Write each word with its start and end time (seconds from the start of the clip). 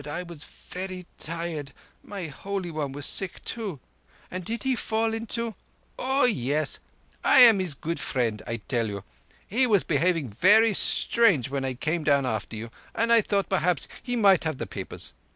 I 0.07 0.23
was 0.23 0.45
very 0.69 1.05
tired. 1.19 1.73
My 2.03 2.25
Holy 2.25 2.71
One 2.71 2.91
was 2.91 3.05
sick, 3.05 3.39
too. 3.45 3.79
And 4.31 4.43
did 4.43 4.63
he 4.63 4.75
fall 4.75 5.13
into—" 5.13 5.53
"Oah 5.99 6.25
yess. 6.27 6.79
I 7.23 7.41
am 7.41 7.59
his 7.59 7.75
good 7.75 7.99
friend, 7.99 8.41
I 8.47 8.57
tell 8.57 8.87
you. 8.89 9.03
He 9.47 9.67
was 9.67 9.83
behaving 9.83 10.31
very 10.31 10.73
strange 10.73 11.51
when 11.51 11.63
I 11.63 11.75
came 11.75 12.03
down 12.03 12.25
after 12.25 12.55
you, 12.55 12.71
and 12.95 13.11
I 13.13 13.21
thought 13.21 13.47
perhaps 13.47 13.87
he 14.01 14.15
might 14.15 14.43
have 14.43 14.57
the 14.57 14.65
papers. 14.65 15.13